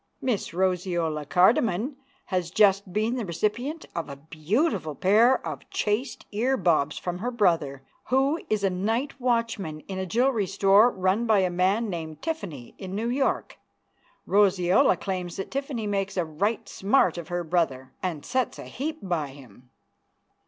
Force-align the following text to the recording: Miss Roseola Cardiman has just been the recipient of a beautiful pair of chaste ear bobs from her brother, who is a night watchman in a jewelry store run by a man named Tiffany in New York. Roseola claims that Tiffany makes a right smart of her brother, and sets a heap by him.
Miss 0.19 0.49
Roseola 0.51 1.27
Cardiman 1.29 1.95
has 2.33 2.49
just 2.49 2.91
been 2.91 3.17
the 3.17 3.23
recipient 3.23 3.85
of 3.95 4.09
a 4.09 4.15
beautiful 4.15 4.95
pair 4.95 5.45
of 5.45 5.69
chaste 5.69 6.25
ear 6.31 6.57
bobs 6.57 6.97
from 6.97 7.19
her 7.19 7.29
brother, 7.29 7.83
who 8.05 8.41
is 8.49 8.63
a 8.63 8.71
night 8.71 9.21
watchman 9.21 9.81
in 9.81 9.99
a 9.99 10.07
jewelry 10.07 10.47
store 10.47 10.89
run 10.89 11.27
by 11.27 11.41
a 11.41 11.51
man 11.51 11.87
named 11.87 12.19
Tiffany 12.19 12.73
in 12.79 12.95
New 12.95 13.09
York. 13.09 13.59
Roseola 14.25 14.97
claims 14.99 15.35
that 15.35 15.51
Tiffany 15.51 15.85
makes 15.85 16.17
a 16.17 16.25
right 16.25 16.67
smart 16.67 17.19
of 17.19 17.27
her 17.27 17.43
brother, 17.43 17.93
and 18.01 18.25
sets 18.25 18.57
a 18.57 18.63
heap 18.65 19.01
by 19.07 19.27
him. 19.27 19.69